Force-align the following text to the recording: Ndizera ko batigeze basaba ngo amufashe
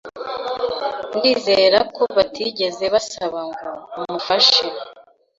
Ndizera 1.17 1.79
ko 1.95 2.03
batigeze 2.17 2.85
basaba 2.93 3.39
ngo 3.49 3.69
amufashe 3.99 4.63